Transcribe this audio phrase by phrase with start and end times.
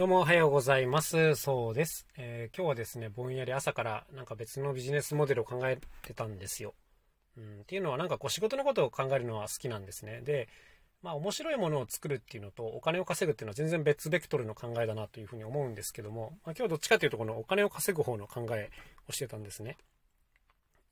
[0.00, 1.34] どうもおはようございます。
[1.34, 6.72] そうです、えー、今日はですね、ぼんやり朝からなんか別のビジネスモデルを考えてたんですよ。
[7.36, 10.22] うん、っていうのはなんかこう仕事のことを考えるのは好きなんですね。
[10.22, 10.48] で、
[11.02, 18.70] まあ面白いものを作るっていうのとお金を稼ぐっていうのは全然別ベクトルの考えだなというふうに思うんですけども、まあ、今日どっちかというとこのお金を稼ぐ方の考え
[19.06, 19.76] をしてたんですね。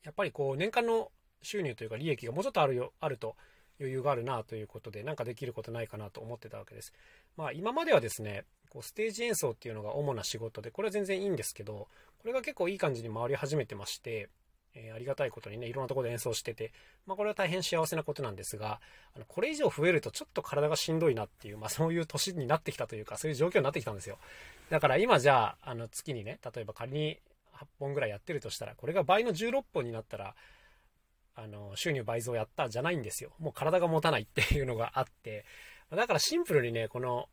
[0.05, 3.37] やっぱりこう年間の収入というか利益がもうちょっとあるよ、あると
[3.81, 6.93] 余裕があるなということで、なんかできることないかなと思ってたわけです。
[7.37, 14.29] まあ今まではですね、こうステージ演奏っていうのが主な仕事で、これは全然いいんですけど、これが結構いい感じに回り始めてまして、
[14.75, 16.73] えー、ありがたいことにね、いろんなとこで演奏してて、
[17.07, 18.81] まあこれは大変幸せなことなんですが、
[19.15, 24.19] あのこれ以上増えるとちょっと体がしんどいなっていう、まあそういう年になってきたというか、そういう状況になってきたんですよ。
[24.71, 27.19] だから今じゃあ、あの月にね、例えば仮に
[27.55, 30.35] 8本ぐらいやってるとしたら、これが倍の16本になったら、
[31.41, 33.31] あの、収入倍増やったじゃないんですよ。
[33.39, 35.45] もう体が持たないっていうのがあって、
[35.95, 37.29] だからシンプルにね、この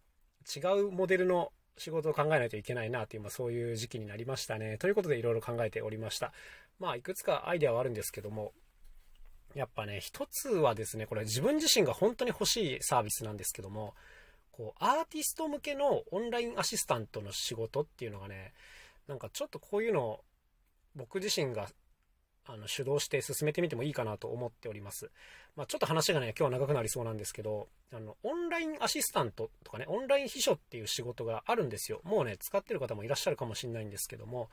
[0.56, 4.78] 違うモデルの仕事を考えないといけないなっていう、まあ、そういう時期になりましたね。
[4.78, 6.32] ということでいろいろ考えておりました。
[6.80, 8.54] まあ、いくつかアイデアはあるんですけども、
[9.56, 13.96] やっぱね、一つはですね、これ自分自身が本当に欲しいサービスなんですけども、
[14.52, 18.54] こう、アーティスト向けのオンラインアシスタントの仕事っていうのがね、
[19.08, 20.20] なんかちょっとこういうの
[20.96, 21.68] 僕自身が
[22.48, 25.10] あの主導して進めてみてもいいかなと思っております。
[25.56, 32.02] まあ、ちょっと話がね、今日は長くなりそうなんですけど、あの、オンラインアシスタントとかね、オンライン秘書っていう仕事があるんですよ。
[32.04, 34.50] もうね、使ってる方もいらっしゃるかもしれないんですけども、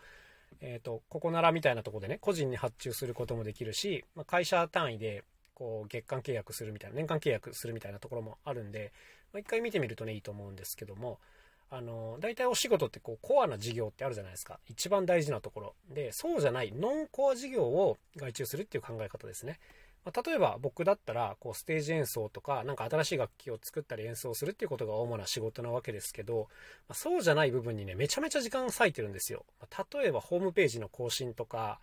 [0.60, 8.92] えっ、ー、と、ここならみたいなとこでね、個人に発注することもできるし、まあ、会社単位で、こう、月間契約するみたいな、年間契約するみたいなところもあるんで、
[9.32, 11.18] まあ、回見てみるとね、いいと思うんですけども、
[11.74, 14.60] あの、大体お仕事ってこう、コアな事業ってあるじゃないですか。
[14.68, 15.74] 一番大事なところ。
[15.88, 19.58] で、そうじゃない、ノンコア事業を外注するっていう考え方ですね。
[20.04, 26.48] まあ、例えば僕だったら、こう、ステージ演奏とか、なんか新しい楽器を作ったり演奏するっていうことが主な仕事なわけですけど、
[26.88, 29.46] まあ、そうじゃない部分にね、めちゃめちゃ時間割いてるんですよ。
[29.58, 31.80] まあ、例えば、ホームページの更新とか、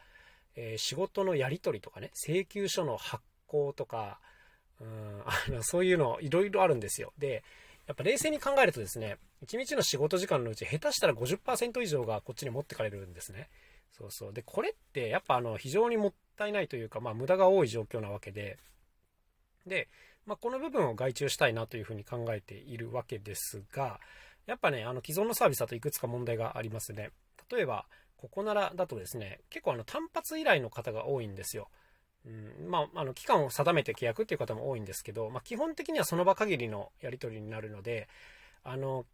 [0.55, 4.19] えー、仕事のやり取りとかね、請求書の発行とか、
[4.79, 7.11] うん、あの、そういうのいろいろあるんですよ。
[7.17, 7.43] で、
[7.89, 13.49] やっぱ冷静に考えるとですね、1日の仕事時間のうち下手したら50%以上がこっちに持ってかれるんですね。
[13.97, 14.33] そうそう。
[14.33, 18.59] で、これってやっぱあの非常にもったいないというか、まあ無駄が多い状況なわけで、
[19.65, 19.87] で、
[20.27, 23.99] まあ、この部分を外注したいなというふうに考えているわけですが、
[24.45, 27.09] やっぱね、あの既存のサービスだといくつか問題がありますね。
[27.51, 31.69] 例えば、ここならだとですね、結構あの単発依頼の方が多いんですよ。
[32.25, 38.07] うん、まあ、あの、期間を定めて契約っていう方も多いんですけど、まあ、基本的にはその場限りのやり取りになるので、
[38.63, 39.05] あの、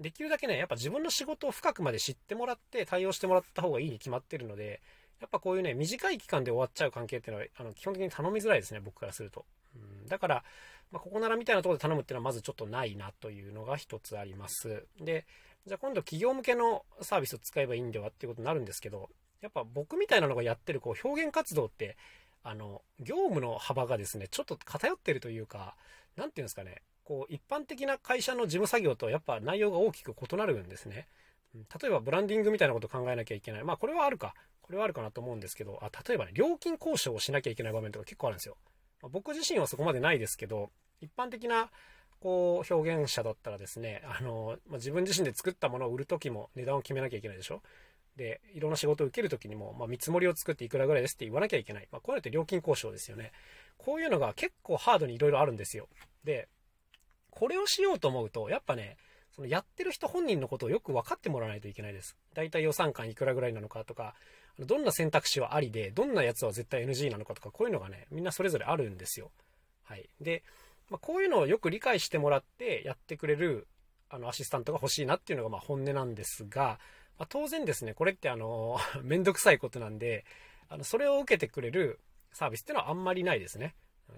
[0.00, 4.80] できるだけね、やっぱ自分の仕事を深くまで知ってもらって対応してもらった方がいいに決まってるので、
[5.20, 9.44] やっぱこういうね、短い期間で終わっちゃう関係っていうのは、あの、基本的に頼みづらいですね、僕からすると。
[9.76, 10.44] うん、だから、
[10.90, 14.86] まあ、ここならみたいなところで頼むっていうのはまずちょっとないなというのが一つあります。
[15.00, 15.26] で、
[15.66, 19.08] じゃあ今度企業向けのサービスを使えばいいんではっていうことになるんですけど、
[19.40, 21.96] やっぱ僕みたいなのがやってるこう表現活動って、
[22.44, 25.74] あの、業務の幅がですね、ちょっと偏ってるというか、
[26.16, 31.08] なんていうんですかね、こう、一般的な会社の事務作業とやっぱ内容が大きく異なるんですね。
[31.54, 33.64] 例えばブランディングみたいなこと考えなきゃいけない。
[33.64, 34.34] まあこれはあるか。
[34.60, 38.56] これはあるかなと思うんですけど、あ例えばね、料金交渉をしなきゃいけない場面とか結構あるんですよ。
[39.02, 41.70] まあ、僕自身はそこまでないですけど、一般的な
[42.20, 47.62] こう表現者だったらですね、あの、まあ、自分自身で作ったものを売るときも値段を決めなきゃいけないでしょ。
[48.16, 51.88] で、いろんな仕事を受けるときにも、まあ、見積もりを作っていくらぐらいですって言わなきゃいけない。
[51.90, 53.32] まあ、こうやって料金交渉ですよね。
[53.76, 55.88] こういうのが結構ハードにいろいろあるんですよ。
[56.24, 56.48] で、
[57.30, 58.96] これをしようと思うと、やっぱね、
[59.34, 62.16] そのやってる人本人のことをよく分かってもらわないといけないです。
[62.34, 64.14] だいたい予算感いくらぐらいなのかとか、
[64.60, 69.32] どんな選択肢はありで、どんなやつは絶対 NG なのかとか、こういうのがね、みんなそれぞれあるんですよ。
[69.82, 70.08] はい。
[70.20, 70.44] で、
[70.88, 73.66] まあ、こういうのをよく理解してもらってやってくれる、
[74.08, 76.78] あの、アシスタントが欲しいなっていうのが、まあ本音なんですが、
[77.18, 80.24] まあ、当然ですね、これってあの、 めんどくさいことなんで、
[80.68, 82.00] あの、それを受けてくれる
[82.32, 83.74] サービスっていうのはあんまりないですね。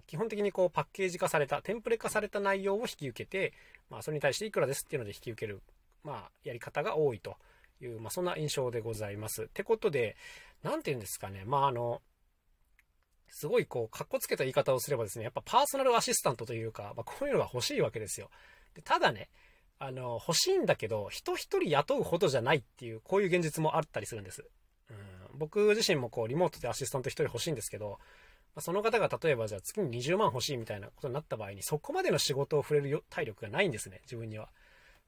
[0.06, 3.52] 基本的にこうパッケージ化された、テンプレ化された内容を引き受けて、
[3.88, 5.62] まあそれに対していくらですっていうので引き受ける、
[6.02, 7.36] まあやり方が多いと
[7.80, 9.44] いう、まあそんな印象でございます。
[9.44, 10.16] ってことで、
[10.62, 12.02] なんて言うんですかね、まああの、
[13.28, 18.30] すごいこう、かっこつけた言い方をすればですね、やっぱパーソナルアシスタントというか、まあ、こういうのが欲しいわけですよ。
[18.74, 19.28] でただね、
[19.78, 24.44] あの、欲しいんだけど、人一人雇うほどじゃないっていう、こういう現実もあったりするんです。
[24.90, 24.92] う
[25.34, 27.98] ん、僕自身もこう、リモートでアシスタント一人欲しいんですけど、
[28.58, 34.48] その方が例えばじゃあ月に20万欲しいみたいなことになった場合に、そこまでの仕事を触れる体力がないんですね、自分には。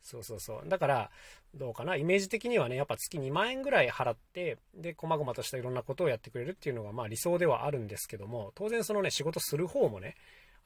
[0.03, 0.69] そうそうそう。
[0.69, 1.11] だから、
[1.55, 1.97] どうかな。
[1.97, 10.15] イメージ的にはね、やっぱ月2万円ぐらい払って、で、細々としたいろんなことをやってくれるっていうのが、まあ理想ではあるんですけども、当然そのね、仕事する方もね、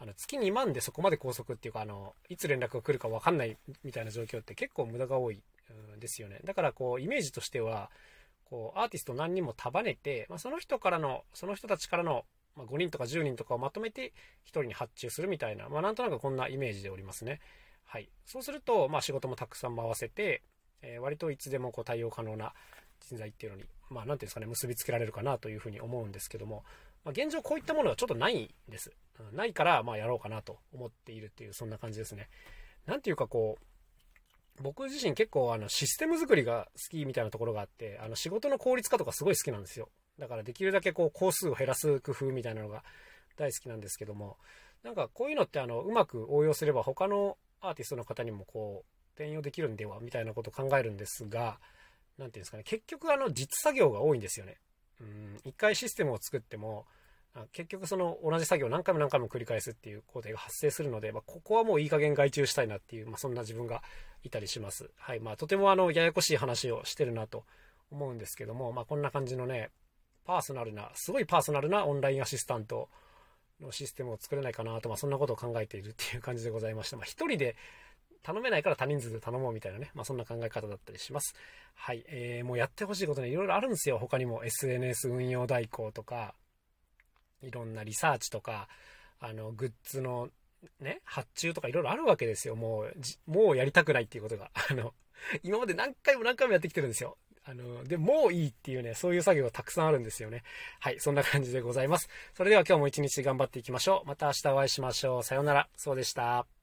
[0.02, 5.42] あの、月2万でそこまで拘束っていうか、あの、いつ連絡が来るかわかんないみたいな状況って結構無駄が多い。
[5.96, 6.40] んですよね。
[6.44, 7.90] だからこう、イメージとしては、
[8.44, 12.24] こう、アーティスト何人も束ねて、まあ、その人からの、その人たちからの、
[12.56, 14.12] ま、5人とか10人とかをまとめて
[14.44, 17.40] 1人に発注するみたいな、まあ、なんとなくこんなイメージでおりますね。
[17.84, 18.10] はい。
[18.26, 20.42] そうすると、まあ、仕事もたくさん回せて、
[20.82, 22.52] えー、割といつでもこう対応可能な
[23.00, 26.64] 人材っていうのに、まあ、なんていうんですかね、結びつけられるかなというふうに思うんですけども、
[27.04, 28.92] まあ、現状こういったものはちょっとないんです。
[29.32, 32.28] ないから、まあ、やろうかなと思っているっていう、そんな感じですね。
[32.86, 39.88] なんていうかこう、僕自身結構あのシステム作りが好きみたいなところがあって、あの仕事の効率化とかすごい好きなんですよ。
[40.18, 42.84] だからできるだけこう工数を減らす工夫みたいなのが
[43.36, 44.36] 大好きなんですけども、
[44.82, 51.58] なんかこういうのってあのうまく応用すれば他のアーティストの方にもこう転用できるんではみたいなことを考えるんですが、
[52.18, 54.58] 何ていうんですかね、結局あの実作業が多いんですよね。
[55.00, 56.86] うん、一回システムを作っても、
[57.52, 63.82] 結局その同じ作業を何回も何回も繰り返すっていう工程が発生するので、まあ、ここはもういい加減外注したいなっていう、まあ、そんな自分が
[64.22, 64.90] いたりします。
[64.96, 65.20] はい。
[65.20, 67.44] まあ、とてもあの、ややこしい話をしてるなと
[67.90, 69.70] 思うんですけども、まあ、こんな感じのね、
[70.24, 72.90] パーソナルな、すごいパーソナルなオンラインアシスタント
[73.60, 76.98] のシステムを作れないかなと、まあ、そんなことを考えているっていう感じでございました。
[76.98, 77.56] まあ、一人で
[78.22, 81.34] 頼めないから多人数で頼もうみたいなね、まあ、そんな考え方だったりします。
[81.74, 82.04] はい。
[82.08, 83.98] えー、もうやってほしいことね、いろいろあるんですよ。
[83.98, 86.34] 他にも SNS 運用代行とか、
[87.42, 88.68] いろんなリサーチとか、
[89.18, 90.28] あの、グッズの
[90.80, 92.56] ね、発注とかいろいろあるわけですよ。
[92.56, 94.50] もう、もうやりたくないっていうことが。
[94.70, 94.94] あの、
[95.42, 97.18] 今まで何回も何回もやってきてるんですよ。
[97.44, 100.44] あの、で、もういいっていうね、そういう作業がたくさんあるんですよね。
[100.78, 102.08] はい、そんな感じでございます。
[102.34, 104.08] それでは今日も一日頑張っていきましょう。
[104.08, 105.22] また明日お会いしましょう。
[105.24, 105.68] さようなら。
[105.76, 106.61] そうでした。